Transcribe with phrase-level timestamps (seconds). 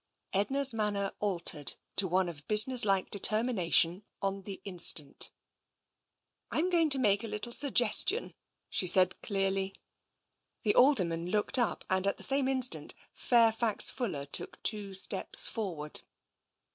[0.33, 5.29] Edna's manner altered to one of businesslike deter mination on the instant."
[6.51, 8.33] Tm going to make a little suggestion,"
[8.67, 9.75] she said clearly.
[10.63, 16.01] The Alderman looked up, and at the same instant Fairfax Fuller took two steps forward.